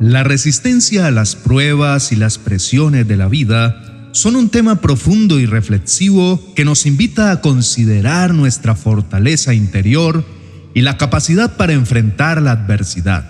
La 0.00 0.22
resistencia 0.22 1.08
a 1.08 1.10
las 1.10 1.34
pruebas 1.34 2.12
y 2.12 2.16
las 2.16 2.38
presiones 2.38 3.08
de 3.08 3.16
la 3.16 3.26
vida 3.26 4.10
son 4.12 4.36
un 4.36 4.48
tema 4.48 4.80
profundo 4.80 5.40
y 5.40 5.46
reflexivo 5.46 6.40
que 6.54 6.64
nos 6.64 6.86
invita 6.86 7.32
a 7.32 7.40
considerar 7.40 8.32
nuestra 8.32 8.76
fortaleza 8.76 9.54
interior 9.54 10.24
y 10.72 10.82
la 10.82 10.96
capacidad 10.98 11.56
para 11.56 11.72
enfrentar 11.72 12.40
la 12.40 12.52
adversidad. 12.52 13.28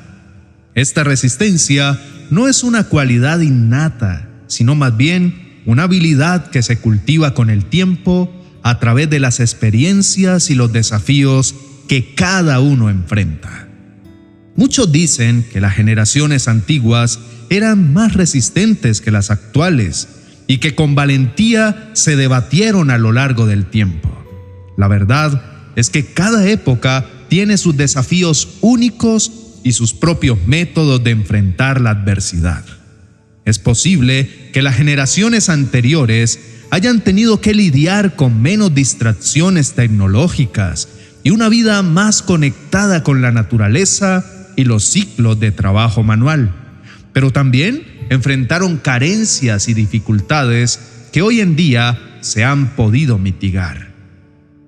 Esta 0.75 1.05
resistencia 1.05 1.99
no 2.31 2.49
es 2.49 2.63
una 2.63 2.85
cualidad 2.85 3.41
innata, 3.41 4.29
sino 4.47 4.75
más 4.75 4.95
bien 4.95 5.63
una 5.65 5.85
habilidad 5.85 6.51
que 6.51 6.63
se 6.63 6.79
cultiva 6.79 7.33
con 7.33 7.49
el 7.49 7.65
tiempo 7.65 8.31
a 8.63 8.79
través 8.79 9.09
de 9.09 9.21
las 9.21 9.41
experiencias 9.41 10.51
y 10.51 10.55
los 10.55 10.71
desafíos 10.71 11.55
que 11.89 12.15
cada 12.15 12.61
uno 12.61 12.91
enfrenta. 12.91 13.68
Muchos 14.59 14.91
dicen 14.91 15.47
que 15.53 15.61
las 15.61 15.77
generaciones 15.77 16.49
antiguas 16.49 17.21
eran 17.49 17.93
más 17.93 18.15
resistentes 18.15 19.01
que 19.01 19.13
las 19.13 19.31
actuales 19.31 20.09
y 20.49 20.59
que 20.59 20.75
con 20.75 20.97
valentía 20.97 21.91
se 21.93 22.17
debatieron 22.17 22.91
a 22.91 22.99
lo 22.99 23.13
largo 23.13 23.47
del 23.47 23.67
tiempo. 23.67 24.11
La 24.77 24.89
verdad 24.89 25.71
es 25.77 25.91
que 25.91 26.07
cada 26.07 26.49
época 26.49 27.07
tiene 27.29 27.57
sus 27.57 27.77
desafíos 27.77 28.49
únicos 28.61 29.31
y 29.63 29.75
sus 29.75 29.95
propios 29.95 30.45
métodos 30.49 31.05
de 31.05 31.13
enfrentar 31.13 31.81
la 31.81 31.91
adversidad. 31.91 32.65
Es 33.45 33.61
posible 33.61 34.51
que 34.53 34.63
las 34.63 34.75
generaciones 34.75 35.51
anteriores 35.51 36.41
hayan 36.71 37.03
tenido 37.03 37.41
que 37.41 37.55
lidiar 37.55 38.17
con 38.17 38.43
menos 38.43 38.75
distracciones 38.75 39.75
tecnológicas 39.75 40.89
y 41.23 41.31
una 41.31 41.49
vida 41.49 41.81
más 41.85 42.23
conectada 42.23 43.05
con 43.05 43.23
la 43.23 43.31
naturaleza 43.31 44.35
y 44.59 44.65
los 44.65 44.83
ciclos 44.83 45.39
de 45.39 45.53
trabajo 45.53 46.03
manual, 46.03 46.53
pero 47.13 47.31
también 47.31 47.85
enfrentaron 48.11 48.77
carencias 48.79 49.69
y 49.69 49.75
dificultades 49.75 50.81
que 51.13 51.23
hoy 51.23 51.41
en 51.41 51.55
día 51.55 51.97
se 52.23 52.43
han 52.43 52.75
podido 52.75 53.19
mitigar. 53.19 53.93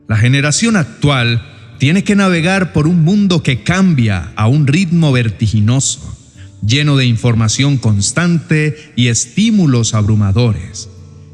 La 0.07 0.17
generación 0.17 0.77
actual 0.77 1.43
tiene 1.79 2.05
que 2.05 2.15
navegar 2.15 2.73
por 2.73 2.87
un 2.87 3.03
mundo 3.03 3.43
que 3.43 3.65
cambia 3.65 4.31
a 4.37 4.47
un 4.47 4.69
ritmo 4.69 5.11
vertiginoso, 5.11 6.17
lleno 6.65 6.97
de 6.97 7.07
información 7.07 7.77
constante 7.77 8.93
y 8.95 9.09
estímulos 9.09 9.95
abrumadores. 9.95 10.89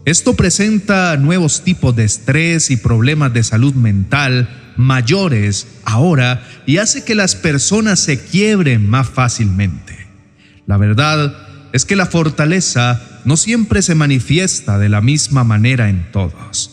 Esto 0.06 0.36
presenta 0.36 1.16
nuevos 1.16 1.62
tipos 1.64 1.96
de 1.96 2.04
estrés 2.04 2.70
y 2.70 2.76
problemas 2.76 3.34
de 3.34 3.42
salud 3.42 3.74
mental 3.74 4.48
mayores 4.76 5.66
ahora 5.84 6.46
y 6.64 6.76
hace 6.76 7.02
que 7.02 7.16
las 7.16 7.34
personas 7.34 7.98
se 7.98 8.24
quiebren 8.24 8.88
más 8.88 9.08
fácilmente. 9.08 10.06
La 10.64 10.76
verdad 10.76 11.36
es 11.72 11.84
que 11.84 11.96
la 11.96 12.06
fortaleza 12.06 13.02
no 13.24 13.36
siempre 13.36 13.82
se 13.82 13.96
manifiesta 13.96 14.78
de 14.78 14.88
la 14.88 15.00
misma 15.00 15.42
manera 15.42 15.88
en 15.88 16.06
todos. 16.12 16.70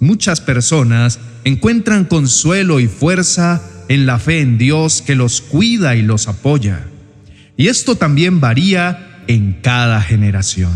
Muchas 0.00 0.40
personas 0.40 1.20
encuentran 1.44 2.04
consuelo 2.04 2.80
y 2.80 2.88
fuerza 2.88 3.62
en 3.88 4.06
la 4.06 4.18
fe 4.18 4.40
en 4.40 4.58
Dios 4.58 5.02
que 5.06 5.14
los 5.14 5.40
cuida 5.40 5.94
y 5.94 6.02
los 6.02 6.26
apoya. 6.26 6.84
Y 7.56 7.68
esto 7.68 7.94
también 7.94 8.40
varía 8.40 9.22
en 9.28 9.60
cada 9.62 10.02
generación. 10.02 10.74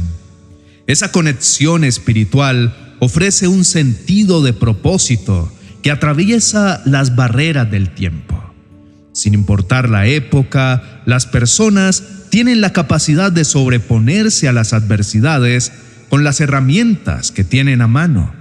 Esa 0.87 1.11
conexión 1.11 1.83
espiritual 1.83 2.95
ofrece 3.01 3.48
un 3.48 3.65
sentido 3.65 4.42
de 4.42 4.53
propósito 4.53 5.53
que 5.83 5.91
atraviesa 5.91 6.81
las 6.84 7.17
barreras 7.17 7.70
del 7.70 7.91
tiempo. 7.91 8.43
Sin 9.12 9.34
importar 9.34 9.89
la 9.89 10.06
época, 10.06 11.03
las 11.05 11.27
personas 11.27 12.05
tienen 12.31 12.61
la 12.61 12.73
capacidad 12.73 13.33
de 13.33 13.45
sobreponerse 13.45 14.47
a 14.47 14.53
las 14.53 14.73
adversidades 14.73 15.73
con 16.09 16.23
las 16.23 16.41
herramientas 16.41 17.33
que 17.33 17.43
tienen 17.43 17.83
a 17.83 17.89
mano. 17.89 18.33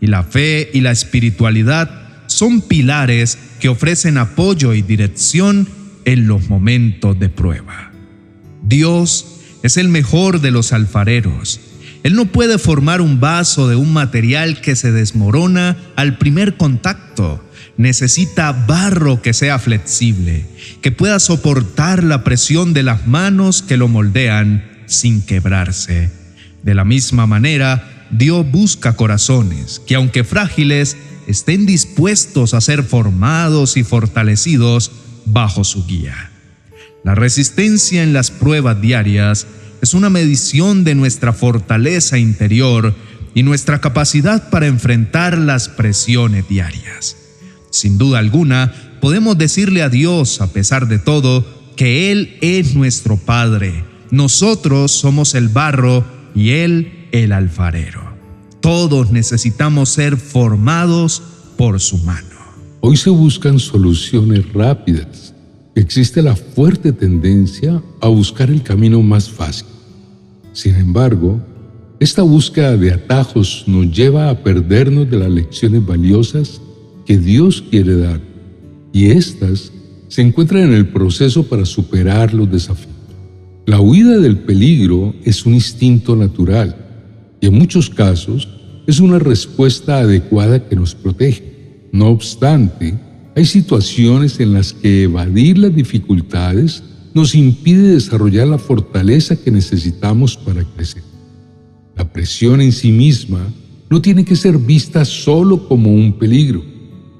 Y 0.00 0.08
la 0.08 0.24
fe 0.24 0.70
y 0.74 0.80
la 0.80 0.90
espiritualidad 0.90 1.90
son 2.26 2.62
pilares 2.62 3.38
que 3.60 3.68
ofrecen 3.68 4.18
apoyo 4.18 4.74
y 4.74 4.82
dirección 4.82 5.68
en 6.04 6.26
los 6.26 6.48
momentos 6.48 7.18
de 7.20 7.28
prueba. 7.28 7.92
Dios 8.64 9.26
es 9.62 9.76
el 9.76 9.88
mejor 9.88 10.40
de 10.40 10.50
los 10.50 10.72
alfareros 10.72 11.60
él 12.02 12.14
no 12.14 12.26
puede 12.26 12.58
formar 12.58 13.00
un 13.00 13.20
vaso 13.20 13.68
de 13.68 13.76
un 13.76 13.92
material 13.92 14.60
que 14.60 14.74
se 14.74 14.90
desmorona 14.90 15.76
al 15.94 16.18
primer 16.18 16.56
contacto. 16.56 17.44
Necesita 17.76 18.52
barro 18.52 19.22
que 19.22 19.32
sea 19.32 19.58
flexible, 19.58 20.46
que 20.82 20.90
pueda 20.90 21.20
soportar 21.20 22.02
la 22.02 22.24
presión 22.24 22.74
de 22.74 22.82
las 22.82 23.06
manos 23.06 23.62
que 23.62 23.76
lo 23.76 23.88
moldean 23.88 24.64
sin 24.86 25.22
quebrarse. 25.22 26.10
De 26.62 26.74
la 26.74 26.84
misma 26.84 27.26
manera, 27.26 28.08
Dios 28.10 28.50
busca 28.50 28.94
corazones 28.94 29.80
que, 29.86 29.94
aunque 29.94 30.24
frágiles, 30.24 30.96
estén 31.26 31.66
dispuestos 31.66 32.52
a 32.52 32.60
ser 32.60 32.82
formados 32.82 33.76
y 33.76 33.84
fortalecidos 33.84 34.90
bajo 35.24 35.64
su 35.64 35.86
guía. 35.86 36.30
La 37.04 37.14
resistencia 37.14 38.02
en 38.02 38.12
las 38.12 38.30
pruebas 38.30 38.80
diarias 38.80 39.46
es 39.82 39.94
una 39.94 40.10
medición 40.10 40.84
de 40.84 40.94
nuestra 40.94 41.32
fortaleza 41.32 42.16
interior 42.16 42.94
y 43.34 43.42
nuestra 43.42 43.80
capacidad 43.80 44.48
para 44.48 44.68
enfrentar 44.68 45.36
las 45.36 45.68
presiones 45.68 46.48
diarias. 46.48 47.16
Sin 47.70 47.98
duda 47.98 48.20
alguna, 48.20 48.72
podemos 49.00 49.36
decirle 49.36 49.82
a 49.82 49.88
Dios, 49.88 50.40
a 50.40 50.52
pesar 50.52 50.86
de 50.86 51.00
todo, 51.00 51.44
que 51.74 52.12
Él 52.12 52.38
es 52.42 52.76
nuestro 52.76 53.16
Padre, 53.16 53.84
nosotros 54.12 54.92
somos 54.92 55.34
el 55.34 55.48
barro 55.48 56.04
y 56.32 56.50
Él 56.50 57.08
el 57.10 57.32
alfarero. 57.32 58.14
Todos 58.60 59.10
necesitamos 59.10 59.88
ser 59.88 60.16
formados 60.16 61.24
por 61.58 61.80
su 61.80 61.98
mano. 61.98 62.28
Hoy 62.82 62.96
se 62.96 63.10
buscan 63.10 63.58
soluciones 63.58 64.52
rápidas. 64.52 65.34
Existe 65.74 66.22
la 66.22 66.36
fuerte 66.36 66.92
tendencia 66.92 67.82
a 68.00 68.06
buscar 68.06 68.48
el 68.48 68.62
camino 68.62 69.02
más 69.02 69.28
fácil 69.28 69.71
sin 70.52 70.76
embargo, 70.76 71.40
esta 72.00 72.22
búsqueda 72.22 72.76
de 72.76 72.92
atajos 72.92 73.64
nos 73.66 73.90
lleva 73.90 74.28
a 74.28 74.42
perdernos 74.42 75.10
de 75.10 75.18
las 75.18 75.30
lecciones 75.30 75.84
valiosas 75.86 76.60
que 77.06 77.16
Dios 77.16 77.62
quiere 77.70 77.96
dar, 77.96 78.20
y 78.92 79.06
éstas 79.06 79.72
se 80.08 80.20
encuentran 80.22 80.64
en 80.64 80.74
el 80.74 80.88
proceso 80.88 81.44
para 81.44 81.64
superar 81.64 82.34
los 82.34 82.50
desafíos. 82.50 82.92
La 83.64 83.80
huida 83.80 84.18
del 84.18 84.38
peligro 84.38 85.14
es 85.24 85.46
un 85.46 85.54
instinto 85.54 86.16
natural 86.16 86.76
y 87.40 87.46
en 87.46 87.54
muchos 87.54 87.88
casos 87.88 88.48
es 88.86 88.98
una 88.98 89.18
respuesta 89.20 90.00
adecuada 90.00 90.68
que 90.68 90.74
nos 90.74 90.94
protege. 90.94 91.88
No 91.92 92.08
obstante, 92.08 92.98
hay 93.36 93.44
situaciones 93.44 94.40
en 94.40 94.52
las 94.52 94.72
que 94.72 95.04
evadir 95.04 95.58
las 95.58 95.74
dificultades 95.74 96.82
nos 97.14 97.34
impide 97.34 97.94
desarrollar 97.94 98.48
la 98.48 98.58
fortaleza 98.58 99.36
que 99.36 99.50
necesitamos 99.50 100.36
para 100.36 100.64
crecer. 100.64 101.02
La 101.96 102.10
presión 102.10 102.60
en 102.60 102.72
sí 102.72 102.90
misma 102.90 103.46
no 103.90 104.00
tiene 104.00 104.24
que 104.24 104.36
ser 104.36 104.56
vista 104.58 105.04
solo 105.04 105.68
como 105.68 105.92
un 105.92 106.14
peligro, 106.14 106.62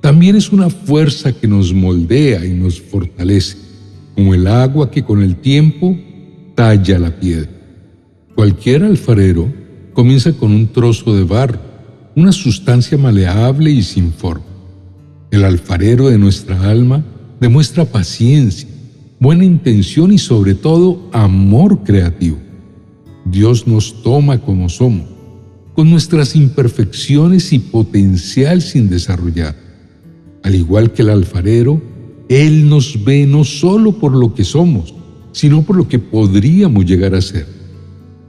también 0.03 0.35
es 0.35 0.51
una 0.51 0.69
fuerza 0.69 1.33
que 1.33 1.47
nos 1.47 1.73
moldea 1.73 2.45
y 2.45 2.51
nos 2.51 2.81
fortalece, 2.81 3.57
como 4.17 4.35
el 4.35 4.49
agua 4.49 4.91
que 4.91 5.05
con 5.05 5.23
el 5.23 5.37
tiempo 5.37 5.97
talla 6.57 6.99
la 6.99 7.21
piedra. 7.21 7.49
Cualquier 8.35 8.83
alfarero 8.83 9.53
comienza 9.93 10.33
con 10.33 10.51
un 10.51 10.67
trozo 10.67 11.15
de 11.15 11.23
barro, 11.23 11.61
una 12.17 12.33
sustancia 12.33 12.99
maleable 12.99 13.71
y 13.71 13.83
sin 13.85 14.13
forma. 14.13 14.45
El 15.31 15.45
alfarero 15.45 16.09
de 16.09 16.19
nuestra 16.19 16.69
alma 16.69 17.05
demuestra 17.39 17.85
paciencia, 17.85 18.69
buena 19.22 19.44
intención 19.44 20.12
y 20.12 20.19
sobre 20.19 20.56
todo 20.56 21.08
amor 21.12 21.85
creativo. 21.85 22.38
Dios 23.25 23.69
nos 23.69 24.02
toma 24.02 24.41
como 24.41 24.69
somos, 24.69 25.06
con 25.75 25.88
nuestras 25.88 26.35
imperfecciones 26.35 27.52
y 27.52 27.61
potencial 27.61 28.61
sin 28.62 28.91
desarrollar. 28.91 29.55
Al 30.43 30.56
igual 30.56 30.93
que 30.93 31.02
el 31.02 31.11
alfarero, 31.11 31.81
Él 32.29 32.69
nos 32.69 33.05
ve 33.05 33.25
no 33.25 33.44
solo 33.44 33.93
por 33.93 34.12
lo 34.12 34.35
que 34.35 34.43
somos, 34.43 34.93
sino 35.31 35.62
por 35.62 35.76
lo 35.76 35.87
que 35.87 36.00
podríamos 36.00 36.85
llegar 36.85 37.14
a 37.14 37.23
ser. 37.23 37.47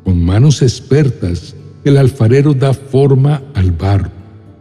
Con 0.03 0.23
manos 0.23 0.61
expertas, 0.61 1.55
el 1.83 1.97
alfarero 1.97 2.53
da 2.53 2.71
forma 2.71 3.41
al 3.55 3.71
barro, 3.71 4.11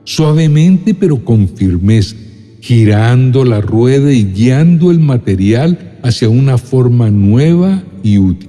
suavemente 0.04 0.94
pero 0.94 1.22
con 1.22 1.46
firmeza, 1.46 2.16
girando 2.62 3.44
la 3.44 3.60
rueda 3.60 4.12
y 4.12 4.24
guiando 4.24 4.92
el 4.92 5.00
material 5.00 5.98
hacia 6.04 6.28
una 6.28 6.58
forma 6.58 7.10
nueva 7.10 7.82
y 8.04 8.18
útil. 8.18 8.48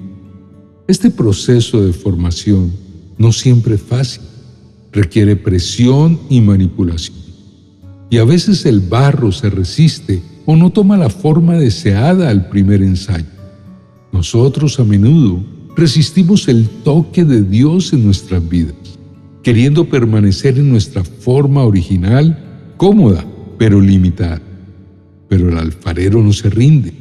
Este 0.88 1.10
proceso 1.10 1.83
de 1.83 1.94
formación 1.94 2.71
no 3.18 3.31
siempre 3.31 3.74
es 3.75 3.81
fácil, 3.81 4.21
requiere 4.92 5.36
presión 5.36 6.19
y 6.30 6.42
manipulación. 6.42 7.18
Y 8.12 8.19
a 8.19 8.24
veces 8.24 8.68
el 8.68 8.81
barro 8.81 9.31
se 9.31 9.50
resiste 9.50 10.21
o 10.45 10.56
no 10.56 10.69
toma 10.69 10.95
la 10.95 11.10
forma 11.10 11.56
deseada 11.56 12.30
al 12.30 12.50
primer 12.50 12.83
ensayo. 12.83 13.25
No 14.12 14.19
Nosotros 14.19 14.80
a 14.80 14.83
menudo 14.83 15.44
resistimos 15.75 16.48
el 16.48 16.69
toque 16.83 17.25
de 17.25 17.42
Dios 17.42 17.94
en 17.94 18.06
nuestras 18.06 18.48
vidas, 18.48 18.75
queriendo 19.42 19.86
permanecer 19.86 20.60
en 20.60 20.69
nuestra 20.69 21.04
forma 21.04 21.63
original, 21.63 22.38
cómoda, 22.77 23.25
pero 23.58 23.80
limitada. 23.80 24.42
Pero 25.30 25.50
el 25.50 25.58
alfarero 25.58 26.22
no 26.22 26.34
se 26.34 26.50
rinde, 26.50 26.94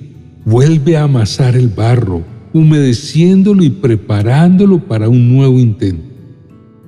vuelve 0.45 0.97
a 0.97 1.05
amasar 1.05 1.57
el 1.57 1.69
barro, 1.69 2.23
humedeciéndolo 2.53 3.63
y 3.63 3.71
preparándolo 3.71 4.79
para 4.79 5.09
un 5.09 5.35
nuevo 5.35 5.59
intento. 5.59 6.05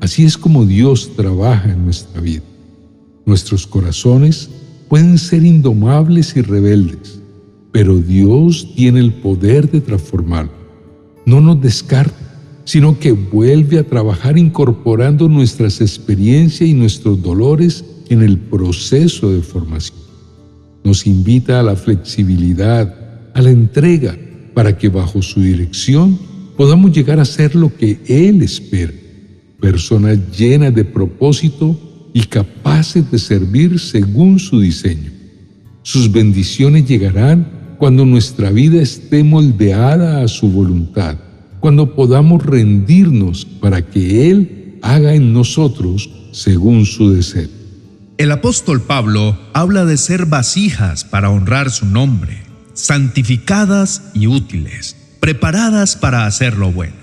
Así 0.00 0.24
es 0.24 0.36
como 0.36 0.66
Dios 0.66 1.12
trabaja 1.16 1.72
en 1.72 1.84
nuestra 1.84 2.20
vida. 2.20 2.42
Nuestros 3.24 3.66
corazones 3.66 4.50
pueden 4.88 5.18
ser 5.18 5.44
indomables 5.44 6.36
y 6.36 6.42
rebeldes, 6.42 7.20
pero 7.72 7.98
Dios 7.98 8.68
tiene 8.76 9.00
el 9.00 9.12
poder 9.14 9.70
de 9.70 9.80
transformarlo. 9.80 10.52
No 11.24 11.40
nos 11.40 11.60
descarta, 11.60 12.14
sino 12.64 12.98
que 12.98 13.12
vuelve 13.12 13.78
a 13.78 13.86
trabajar 13.86 14.36
incorporando 14.36 15.28
nuestras 15.28 15.80
experiencias 15.80 16.68
y 16.68 16.74
nuestros 16.74 17.22
dolores 17.22 17.84
en 18.14 18.22
el 18.22 18.38
proceso 18.38 19.30
de 19.30 19.42
formación. 19.42 19.98
Nos 20.82 21.06
invita 21.06 21.60
a 21.60 21.62
la 21.62 21.76
flexibilidad, 21.76 23.32
a 23.34 23.42
la 23.42 23.50
entrega, 23.50 24.16
para 24.54 24.78
que 24.78 24.88
bajo 24.88 25.20
su 25.20 25.40
dirección 25.40 26.18
podamos 26.56 26.92
llegar 26.92 27.18
a 27.18 27.24
ser 27.24 27.54
lo 27.56 27.74
que 27.76 27.98
Él 28.06 28.42
espera, 28.42 28.92
personas 29.60 30.18
llenas 30.36 30.74
de 30.74 30.84
propósito 30.84 31.78
y 32.12 32.22
capaces 32.22 33.10
de 33.10 33.18
servir 33.18 33.80
según 33.80 34.38
su 34.38 34.60
diseño. 34.60 35.10
Sus 35.82 36.10
bendiciones 36.10 36.86
llegarán 36.86 37.76
cuando 37.78 38.06
nuestra 38.06 38.50
vida 38.50 38.80
esté 38.80 39.24
moldeada 39.24 40.22
a 40.22 40.28
su 40.28 40.48
voluntad, 40.48 41.16
cuando 41.58 41.94
podamos 41.94 42.44
rendirnos 42.46 43.44
para 43.44 43.82
que 43.82 44.30
Él 44.30 44.78
haga 44.82 45.14
en 45.14 45.32
nosotros 45.32 46.08
según 46.30 46.86
su 46.86 47.10
deseo. 47.10 47.63
El 48.16 48.30
apóstol 48.30 48.80
Pablo 48.80 49.36
habla 49.54 49.84
de 49.84 49.96
ser 49.96 50.26
vasijas 50.26 51.02
para 51.02 51.30
honrar 51.30 51.72
su 51.72 51.84
nombre, 51.84 52.44
santificadas 52.72 54.02
y 54.14 54.28
útiles, 54.28 54.96
preparadas 55.18 55.96
para 55.96 56.24
hacer 56.24 56.56
lo 56.56 56.70
bueno. 56.70 56.94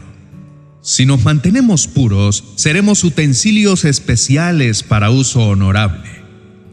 Si 0.81 1.05
nos 1.05 1.25
mantenemos 1.25 1.87
puros, 1.87 2.45
seremos 2.55 3.03
utensilios 3.03 3.83
especiales 3.83 4.83
para 4.83 5.09
uso 5.09 5.41
honorable. 5.49 6.09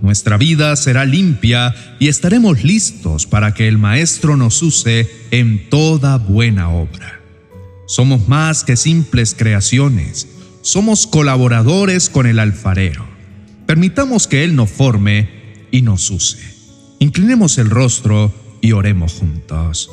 Nuestra 0.03 0.37
vida 0.37 0.77
será 0.77 1.05
limpia 1.05 1.75
y 1.99 2.07
estaremos 2.07 2.63
listos 2.63 3.27
para 3.27 3.55
que 3.55 3.67
el 3.67 3.77
Maestro 3.77 4.37
nos 4.37 4.63
use 4.63 5.11
en 5.33 5.69
toda 5.69 6.17
buena 6.17 6.71
obra. 6.71 7.21
Somos 7.89 8.29
más 8.29 8.63
que 8.63 8.77
simples 8.77 9.35
creaciones, 9.37 10.29
somos 10.63 11.09
colaboradores 11.09 12.09
con 12.09 12.27
el 12.29 12.39
alfarero. 12.39 13.08
Permitamos 13.69 14.27
que 14.27 14.45
Él 14.45 14.57
nos 14.57 14.71
forme 14.71 15.29
y 15.71 15.83
nos 15.83 16.11
use. 16.11 16.39
Inclinemos 17.01 17.59
el 17.59 17.69
rostro 17.69 18.33
y 18.63 18.73
oremos 18.73 19.13
juntos. 19.13 19.91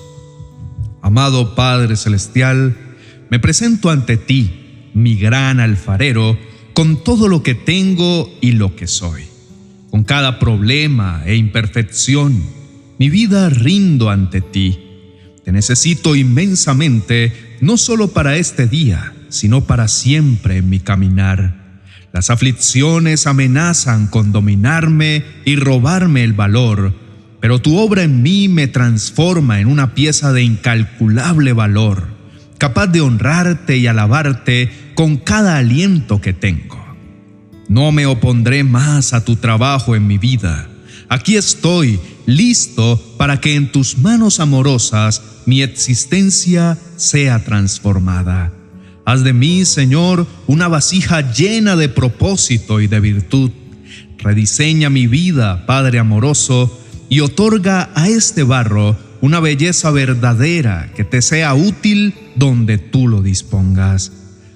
Amado 1.01 1.55
Padre 1.55 1.97
Celestial, 1.97 2.77
me 3.29 3.37
presento 3.37 3.89
ante 3.89 4.15
ti, 4.15 4.91
mi 4.93 5.17
gran 5.17 5.59
alfarero, 5.59 6.39
con 6.73 7.03
todo 7.03 7.27
lo 7.27 7.43
que 7.43 7.53
tengo 7.53 8.33
y 8.39 8.53
lo 8.53 8.77
que 8.77 8.87
soy. 8.87 9.23
Con 9.91 10.05
cada 10.05 10.39
problema 10.39 11.23
e 11.25 11.35
imperfección, 11.35 12.41
mi 12.97 13.09
vida 13.09 13.49
rindo 13.49 14.09
ante 14.09 14.39
ti. 14.39 14.79
Te 15.43 15.51
necesito 15.51 16.15
inmensamente, 16.15 17.57
no 17.59 17.75
solo 17.75 18.07
para 18.07 18.37
este 18.37 18.67
día, 18.69 19.13
sino 19.27 19.65
para 19.65 19.89
siempre 19.89 20.59
en 20.59 20.69
mi 20.69 20.79
caminar. 20.79 21.64
Las 22.15 22.29
aflicciones 22.29 23.27
amenazan 23.27 24.07
con 24.07 24.31
dominarme 24.31 25.25
y 25.43 25.57
robarme 25.57 26.23
el 26.23 26.31
valor, 26.31 26.93
pero 27.41 27.59
tu 27.59 27.77
obra 27.77 28.03
en 28.03 28.23
mí 28.23 28.47
me 28.47 28.67
transforma 28.67 29.59
en 29.59 29.67
una 29.67 29.93
pieza 29.93 30.31
de 30.31 30.41
incalculable 30.41 31.51
valor 31.51 32.15
capaz 32.57 32.87
de 32.87 33.01
honrarte 33.01 33.75
y 33.75 33.87
alabarte 33.87 34.71
con 34.95 35.17
cada 35.17 35.57
aliento 35.57 36.21
que 36.21 36.31
tengo. 36.31 36.81
No 37.67 37.91
me 37.91 38.05
opondré 38.05 38.63
más 38.63 39.11
a 39.13 39.25
tu 39.25 39.35
trabajo 39.35 39.93
en 39.93 40.07
mi 40.07 40.17
vida. 40.17 40.69
Aquí 41.09 41.35
estoy, 41.35 41.99
listo 42.25 42.97
para 43.17 43.41
que 43.41 43.55
en 43.55 43.73
tus 43.73 43.97
manos 43.97 44.39
amorosas 44.39 45.21
mi 45.45 45.63
existencia 45.63 46.77
sea 46.95 47.43
transformada. 47.43 48.53
Haz 49.05 49.23
de 49.23 49.33
mí, 49.33 49.65
Señor, 49.65 50.25
una 50.47 50.67
vasija 50.67 51.31
llena 51.31 51.75
de 51.75 51.89
propósito 51.89 52.81
y 52.81 52.87
de 52.87 52.99
virtud. 52.99 53.51
Rediseña 54.17 54.89
mi 54.89 55.05
vida, 55.05 55.67
Padre 55.67 55.99
amoroso, 55.99 56.81
y 57.07 57.19
otorga 57.19 57.91
a 57.93 58.09
este 58.09 58.41
barro 58.41 58.97
una 59.21 59.39
belleza 59.39 59.91
verdadera 59.91 60.91
que 60.95 61.03
te 61.03 61.21
sea 61.21 61.53
útil 61.53 62.15
donde 62.35 62.79
tú 62.79 63.07
lo 63.07 63.21
dispongas. 63.21 64.11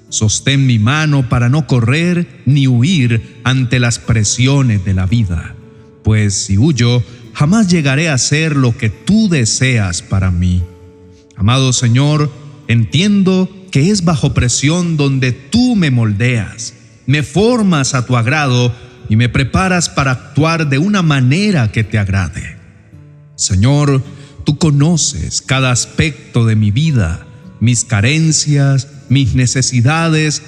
Sostén 0.08 0.66
mi 0.66 0.80
mano 0.80 1.28
para 1.28 1.48
no 1.48 1.68
correr 1.68 2.42
ni 2.44 2.66
huir 2.66 3.40
ante 3.44 3.78
las 3.78 4.00
presiones 4.00 4.84
de 4.84 4.94
la 4.94 5.06
vida, 5.06 5.54
pues 6.02 6.34
si 6.34 6.58
huyo, 6.58 7.04
jamás 7.32 7.68
llegaré 7.68 8.08
a 8.08 8.18
ser 8.18 8.56
lo 8.56 8.76
que 8.76 8.90
tú 8.90 9.28
deseas 9.28 10.02
para 10.02 10.32
mí. 10.32 10.62
Amado 11.36 11.72
Señor, 11.72 12.32
entiendo 12.66 13.48
que 13.70 13.90
es 13.90 14.04
bajo 14.04 14.34
presión 14.34 14.96
donde 14.96 15.32
tú 15.32 15.76
me 15.76 15.90
moldeas, 15.90 16.74
me 17.06 17.22
formas 17.22 17.94
a 17.94 18.06
tu 18.06 18.16
agrado 18.16 18.74
y 19.08 19.16
me 19.16 19.28
preparas 19.28 19.88
para 19.88 20.12
actuar 20.12 20.68
de 20.68 20.78
una 20.78 21.02
manera 21.02 21.72
que 21.72 21.84
te 21.84 21.98
agrade. 21.98 22.56
Señor, 23.36 24.02
Tú 24.44 24.56
conoces 24.56 25.42
cada 25.42 25.70
aspecto 25.70 26.46
de 26.46 26.56
mi 26.56 26.70
vida, 26.70 27.26
mis 27.60 27.84
carencias, 27.84 28.88
mis 29.08 29.34
necesidades 29.34 30.42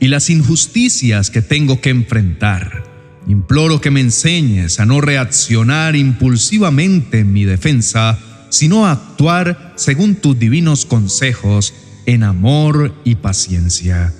y 0.00 0.08
las 0.08 0.30
injusticias 0.30 1.30
que 1.30 1.42
tengo 1.42 1.80
que 1.80 1.90
enfrentar. 1.90 2.84
Imploro 3.28 3.80
que 3.80 3.90
me 3.90 4.00
enseñes 4.00 4.80
a 4.80 4.86
no 4.86 5.00
reaccionar 5.00 5.96
impulsivamente 5.96 7.20
en 7.20 7.32
mi 7.32 7.44
defensa, 7.44 8.18
sino 8.50 8.86
a 8.86 8.92
actuar 8.92 9.72
según 9.76 10.16
tus 10.16 10.38
divinos 10.38 10.86
consejos 10.86 11.72
en 12.06 12.22
amor 12.22 12.94
y 13.04 13.16
paciencia. 13.16 14.12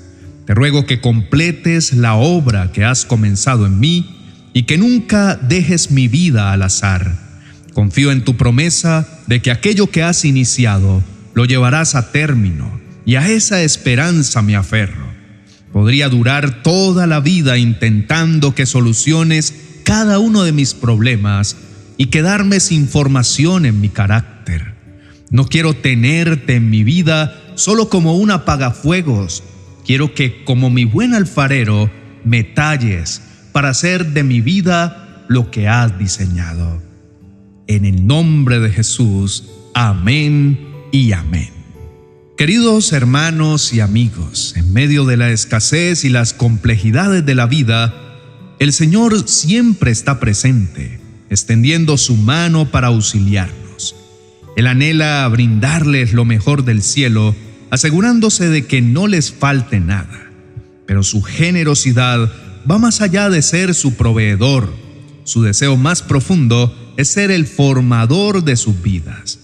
Te 0.44 0.54
ruego 0.54 0.86
que 0.86 1.00
completes 1.00 1.92
la 1.92 2.14
obra 2.14 2.72
que 2.72 2.84
has 2.84 3.04
comenzado 3.04 3.66
en 3.66 3.80
mí 3.80 4.50
y 4.52 4.64
que 4.64 4.78
nunca 4.78 5.36
dejes 5.36 5.90
mi 5.90 6.08
vida 6.08 6.52
al 6.52 6.62
azar 6.62 7.26
Confío 7.76 8.10
en 8.10 8.24
tu 8.24 8.38
promesa 8.38 9.06
de 9.26 9.42
que 9.42 9.50
aquello 9.50 9.88
que 9.88 10.02
has 10.02 10.24
iniciado 10.24 11.04
lo 11.34 11.44
llevarás 11.44 11.94
a 11.94 12.10
término 12.10 12.80
y 13.04 13.16
a 13.16 13.28
esa 13.28 13.62
esperanza 13.62 14.40
me 14.40 14.56
aferro. 14.56 15.06
Podría 15.74 16.08
durar 16.08 16.62
toda 16.62 17.06
la 17.06 17.20
vida 17.20 17.58
intentando 17.58 18.54
que 18.54 18.64
soluciones 18.64 19.52
cada 19.84 20.18
uno 20.18 20.42
de 20.42 20.52
mis 20.52 20.72
problemas 20.72 21.58
y 21.98 22.06
quedarme 22.06 22.60
sin 22.60 22.88
formación 22.88 23.66
en 23.66 23.78
mi 23.78 23.90
carácter. 23.90 24.72
No 25.28 25.46
quiero 25.46 25.74
tenerte 25.74 26.54
en 26.54 26.70
mi 26.70 26.82
vida 26.82 27.38
solo 27.56 27.88
como 27.88 28.16
un 28.16 28.30
apagafuegos. 28.30 29.42
Quiero 29.84 30.14
que 30.14 30.44
como 30.44 30.70
mi 30.70 30.84
buen 30.84 31.14
alfarero 31.14 31.90
me 32.24 32.44
talles 32.44 33.22
para 33.52 33.70
hacer 33.70 34.12
de 34.12 34.22
mi 34.22 34.40
vida 34.40 35.24
lo 35.28 35.50
que 35.50 35.66
has 35.66 35.98
diseñado. 35.98 36.82
En 37.66 37.84
el 37.84 38.06
nombre 38.06 38.60
de 38.60 38.70
Jesús, 38.70 39.44
amén 39.74 40.58
y 40.92 41.12
amén. 41.12 41.50
Queridos 42.36 42.92
hermanos 42.92 43.72
y 43.72 43.80
amigos, 43.80 44.54
en 44.56 44.72
medio 44.72 45.04
de 45.06 45.16
la 45.16 45.30
escasez 45.30 46.04
y 46.04 46.10
las 46.10 46.34
complejidades 46.34 47.24
de 47.24 47.34
la 47.34 47.46
vida, 47.46 47.94
el 48.58 48.72
Señor 48.72 49.26
siempre 49.28 49.90
está 49.90 50.20
presente, 50.20 51.00
extendiendo 51.30 51.96
su 51.96 52.16
mano 52.16 52.70
para 52.70 52.88
auxiliarnos. 52.88 53.96
Él 54.56 54.66
anhela 54.66 55.26
brindarles 55.28 56.12
lo 56.12 56.24
mejor 56.24 56.64
del 56.64 56.82
cielo, 56.82 57.34
asegurándose 57.70 58.48
de 58.48 58.66
que 58.66 58.82
no 58.82 59.06
les 59.06 59.32
falte 59.32 59.80
nada. 59.80 60.30
Pero 60.86 61.02
su 61.02 61.22
generosidad 61.22 62.30
va 62.70 62.78
más 62.78 63.00
allá 63.00 63.28
de 63.30 63.42
ser 63.42 63.74
su 63.74 63.94
proveedor. 63.94 64.72
Su 65.24 65.42
deseo 65.42 65.76
más 65.76 66.02
profundo 66.02 66.94
es 66.96 67.08
ser 67.08 67.30
el 67.30 67.46
formador 67.46 68.44
de 68.44 68.56
sus 68.56 68.80
vidas. 68.82 69.38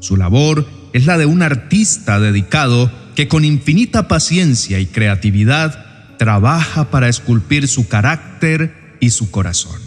Su 0.00 0.16
labor 0.16 0.66
es 0.92 1.06
la 1.06 1.16
de 1.18 1.26
un 1.26 1.42
artista 1.42 2.20
dedicado 2.20 2.90
que 3.14 3.28
con 3.28 3.44
infinita 3.44 4.08
paciencia 4.08 4.78
y 4.78 4.86
creatividad 4.86 6.16
trabaja 6.18 6.90
para 6.90 7.08
esculpir 7.08 7.68
su 7.68 7.88
carácter 7.88 8.96
y 9.00 9.10
su 9.10 9.30
corazón. 9.30 9.80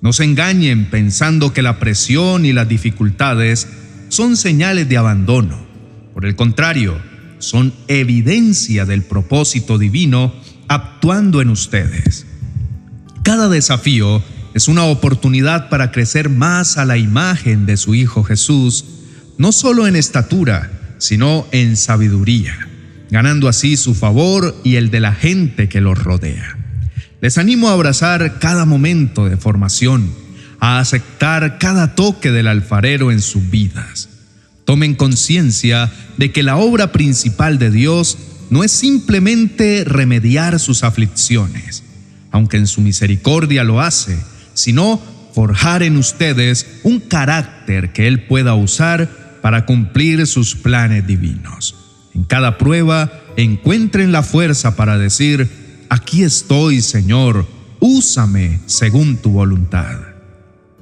No 0.00 0.12
se 0.12 0.24
engañen 0.24 0.90
pensando 0.90 1.52
que 1.52 1.62
la 1.62 1.78
presión 1.78 2.44
y 2.44 2.52
las 2.52 2.68
dificultades 2.68 3.68
son 4.08 4.36
señales 4.36 4.88
de 4.88 4.98
abandono. 4.98 5.64
Por 6.14 6.24
el 6.24 6.36
contrario, 6.36 6.96
son 7.40 7.74
evidencia 7.88 8.86
del 8.86 9.02
propósito 9.02 9.76
divino 9.78 10.32
actuando 10.68 11.42
en 11.42 11.50
ustedes. 11.50 12.26
Cada 13.24 13.48
desafío 13.48 14.22
es 14.54 14.68
una 14.68 14.84
oportunidad 14.84 15.68
para 15.68 15.90
crecer 15.90 16.28
más 16.28 16.78
a 16.78 16.84
la 16.84 16.96
imagen 16.96 17.66
de 17.66 17.76
su 17.76 17.96
Hijo 17.96 18.22
Jesús, 18.22 18.84
no 19.36 19.50
solo 19.50 19.88
en 19.88 19.96
estatura, 19.96 20.70
sino 20.98 21.46
en 21.50 21.76
sabiduría, 21.76 22.68
ganando 23.10 23.48
así 23.48 23.76
su 23.76 23.94
favor 23.94 24.54
y 24.62 24.76
el 24.76 24.90
de 24.90 25.00
la 25.00 25.12
gente 25.12 25.68
que 25.68 25.80
los 25.80 25.98
rodea. 25.98 26.56
Les 27.20 27.38
animo 27.38 27.68
a 27.68 27.72
abrazar 27.72 28.38
cada 28.38 28.64
momento 28.64 29.28
de 29.28 29.36
formación, 29.36 30.12
a 30.60 30.78
aceptar 30.78 31.58
cada 31.58 31.96
toque 31.96 32.30
del 32.30 32.46
alfarero 32.46 33.10
en 33.10 33.20
sus 33.20 33.50
vidas. 33.50 34.08
Tomen 34.64 34.94
conciencia 34.94 35.92
de 36.16 36.32
que 36.32 36.42
la 36.42 36.56
obra 36.56 36.92
principal 36.92 37.58
de 37.58 37.70
Dios 37.70 38.16
no 38.50 38.64
es 38.64 38.72
simplemente 38.72 39.84
remediar 39.84 40.58
sus 40.60 40.84
aflicciones, 40.84 41.82
aunque 42.30 42.56
en 42.56 42.66
su 42.66 42.80
misericordia 42.80 43.64
lo 43.64 43.80
hace, 43.80 44.18
sino 44.54 45.00
forjar 45.34 45.82
en 45.82 45.96
ustedes 45.96 46.66
un 46.82 47.00
carácter 47.00 47.92
que 47.92 48.06
Él 48.06 48.26
pueda 48.26 48.54
usar 48.54 49.38
para 49.42 49.66
cumplir 49.66 50.26
sus 50.26 50.54
planes 50.54 51.06
divinos. 51.06 51.74
En 52.14 52.24
cada 52.24 52.56
prueba 52.56 53.12
encuentren 53.36 54.12
la 54.12 54.22
fuerza 54.22 54.76
para 54.76 54.96
decir, 54.96 55.50
aquí 55.88 56.22
estoy, 56.22 56.80
Señor, 56.80 57.46
úsame 57.80 58.60
según 58.66 59.16
tu 59.16 59.30
voluntad. 59.30 59.98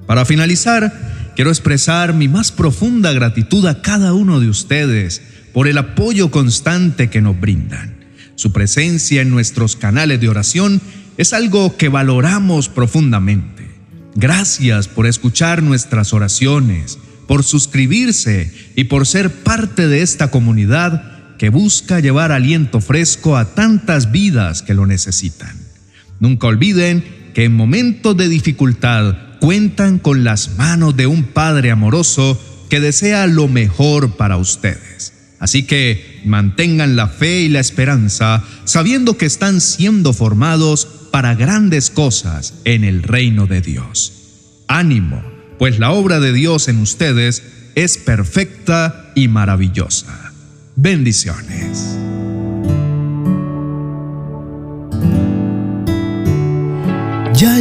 Para 0.06 0.24
finalizar, 0.24 0.92
quiero 1.34 1.50
expresar 1.50 2.14
mi 2.14 2.28
más 2.28 2.52
profunda 2.52 3.12
gratitud 3.12 3.66
a 3.66 3.82
cada 3.82 4.14
uno 4.14 4.40
de 4.40 4.48
ustedes 4.48 5.22
por 5.52 5.68
el 5.68 5.78
apoyo 5.78 6.30
constante 6.30 7.10
que 7.10 7.20
nos 7.20 7.38
brindan. 7.38 7.96
Su 8.34 8.52
presencia 8.52 9.22
en 9.22 9.30
nuestros 9.30 9.76
canales 9.76 10.20
de 10.20 10.28
oración 10.28 10.80
es 11.16 11.32
algo 11.32 11.76
que 11.76 11.88
valoramos 11.88 12.68
profundamente. 12.68 13.70
Gracias 14.14 14.88
por 14.88 15.06
escuchar 15.06 15.62
nuestras 15.62 16.12
oraciones, 16.12 16.98
por 17.26 17.44
suscribirse 17.44 18.52
y 18.76 18.84
por 18.84 19.06
ser 19.06 19.30
parte 19.30 19.88
de 19.88 20.02
esta 20.02 20.30
comunidad 20.30 21.36
que 21.38 21.48
busca 21.48 22.00
llevar 22.00 22.30
aliento 22.30 22.80
fresco 22.80 23.36
a 23.36 23.54
tantas 23.54 24.12
vidas 24.12 24.62
que 24.62 24.74
lo 24.74 24.86
necesitan. 24.86 25.56
Nunca 26.20 26.46
olviden 26.46 27.04
que 27.34 27.44
en 27.44 27.56
momentos 27.56 28.16
de 28.16 28.28
dificultad 28.28 29.16
cuentan 29.42 29.98
con 29.98 30.22
las 30.22 30.56
manos 30.56 30.96
de 30.96 31.08
un 31.08 31.24
Padre 31.24 31.72
amoroso 31.72 32.40
que 32.70 32.78
desea 32.78 33.26
lo 33.26 33.48
mejor 33.48 34.16
para 34.16 34.36
ustedes. 34.36 35.12
Así 35.40 35.64
que 35.64 36.20
mantengan 36.24 36.94
la 36.94 37.08
fe 37.08 37.40
y 37.40 37.48
la 37.48 37.58
esperanza 37.58 38.44
sabiendo 38.64 39.18
que 39.18 39.26
están 39.26 39.60
siendo 39.60 40.12
formados 40.12 40.86
para 41.10 41.34
grandes 41.34 41.90
cosas 41.90 42.54
en 42.64 42.84
el 42.84 43.02
reino 43.02 43.48
de 43.48 43.62
Dios. 43.62 44.12
Ánimo, 44.68 45.20
pues 45.58 45.80
la 45.80 45.90
obra 45.90 46.20
de 46.20 46.32
Dios 46.32 46.68
en 46.68 46.78
ustedes 46.78 47.42
es 47.74 47.98
perfecta 47.98 49.10
y 49.16 49.26
maravillosa. 49.26 50.32
Bendiciones. 50.76 51.98